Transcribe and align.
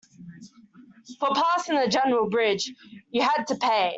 For 1.19 1.29
passing 1.35 1.77
the 1.79 1.87
general 1.87 2.27
bridge, 2.27 2.73
you 3.11 3.21
had 3.21 3.45
to 3.49 3.55
pay. 3.55 3.89